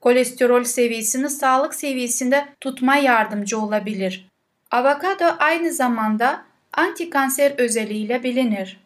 Kolesterol 0.00 0.64
seviyesini 0.64 1.30
sağlık 1.30 1.74
seviyesinde 1.74 2.44
tutma 2.60 2.96
yardımcı 2.96 3.60
olabilir. 3.60 4.28
Avokado 4.70 5.24
aynı 5.38 5.72
zamanda 5.72 6.42
antikanser 6.72 7.52
özelliğiyle 7.58 8.22
bilinir. 8.22 8.80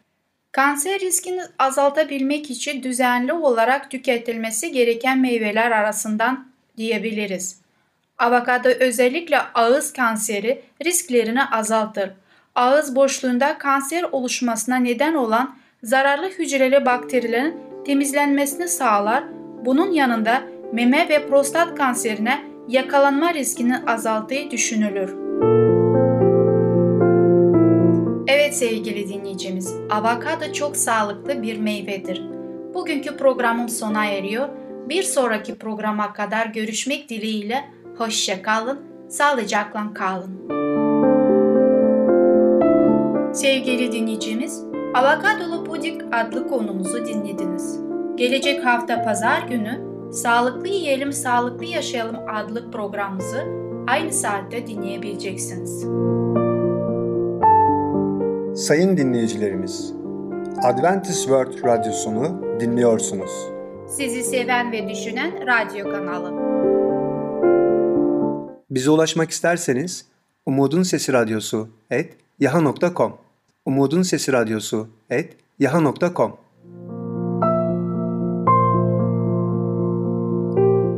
Kanser 0.51 0.99
riskini 0.99 1.41
azaltabilmek 1.59 2.51
için 2.51 2.83
düzenli 2.83 3.33
olarak 3.33 3.91
tüketilmesi 3.91 4.71
gereken 4.71 5.19
meyveler 5.19 5.71
arasından 5.71 6.47
diyebiliriz. 6.77 7.64
Avokado 8.19 8.69
özellikle 8.69 9.37
ağız 9.39 9.93
kanseri 9.93 10.61
risklerini 10.85 11.43
azaltır. 11.43 12.11
Ağız 12.55 12.95
boşluğunda 12.95 13.57
kanser 13.57 14.03
oluşmasına 14.11 14.75
neden 14.75 15.13
olan 15.13 15.55
zararlı 15.83 16.29
hücreli 16.29 16.85
bakterilerin 16.85 17.57
temizlenmesini 17.85 18.67
sağlar. 18.67 19.23
Bunun 19.65 19.91
yanında 19.91 20.41
meme 20.73 21.09
ve 21.09 21.27
prostat 21.27 21.75
kanserine 21.75 22.43
yakalanma 22.67 23.33
riskini 23.33 23.77
azalttığı 23.87 24.51
düşünülür. 24.51 25.15
Evet 28.27 28.57
sevgili 28.57 29.09
dinleyicimiz, 29.09 29.75
avokado 29.89 30.53
çok 30.53 30.77
sağlıklı 30.77 31.41
bir 31.41 31.57
meyvedir. 31.57 32.23
Bugünkü 32.73 33.17
programım 33.17 33.69
sona 33.69 34.05
eriyor. 34.05 34.49
Bir 34.89 35.03
sonraki 35.03 35.55
programa 35.55 36.13
kadar 36.13 36.45
görüşmek 36.45 37.09
dileğiyle 37.09 37.75
hoşça 37.97 38.41
kalın, 38.41 38.79
sağlıcakla 39.09 39.93
kalın. 39.93 40.45
Sevgili 43.33 43.91
dinleyicimiz, 43.91 44.63
Avokadolu 44.93 45.63
Puding 45.63 46.01
adlı 46.11 46.47
konumuzu 46.47 47.05
dinlediniz. 47.05 47.79
Gelecek 48.15 48.65
hafta 48.65 49.03
pazar 49.03 49.41
günü 49.49 49.95
Sağlıklı 50.11 50.67
Yiyelim 50.67 51.13
Sağlıklı 51.13 51.65
Yaşayalım 51.65 52.15
adlı 52.35 52.71
programımızı 52.71 53.43
aynı 53.87 54.13
saatte 54.13 54.67
dinleyebileceksiniz. 54.67 55.85
Sayın 58.65 58.97
dinleyicilerimiz, 58.97 59.93
Adventist 60.63 61.21
World 61.23 61.63
Radyosunu 61.63 62.41
dinliyorsunuz. 62.59 63.31
Sizi 63.87 64.23
seven 64.23 64.71
ve 64.71 64.89
düşünen 64.89 65.31
radyo 65.47 65.91
kanalı. 65.91 66.33
Bize 68.75 68.91
ulaşmak 68.91 69.31
isterseniz 69.31 70.05
Umutun 70.45 70.83
Sesi 70.83 71.13
Radyosu 71.13 71.69
et 71.91 72.17
yaha.com 72.39 73.17
Umutun 73.65 74.01
Sesi 74.01 74.33
Radyosu 74.33 74.87
et 75.09 75.37
yaha.com 75.59 76.37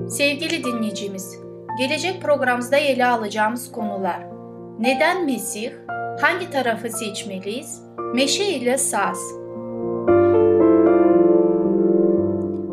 Sevgili 0.10 0.64
dinleyicimiz, 0.64 1.40
gelecek 1.78 2.22
programımızda 2.22 2.78
ele 2.78 3.06
alacağımız 3.06 3.72
konular 3.72 4.28
Neden 4.80 5.26
Mesih? 5.26 5.72
Hangi 6.22 6.50
tarafı 6.50 6.90
seçmeliyiz? 6.90 7.82
Meşe 8.14 8.46
ile 8.46 8.78
saz. 8.78 9.18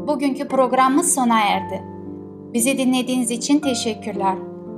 Bugünkü 0.08 0.48
programımız 0.48 1.14
sona 1.14 1.40
erdi. 1.40 1.82
Bizi 2.52 2.78
dinlediğiniz 2.78 3.30
için 3.30 3.58
teşekkürler. 3.58 4.53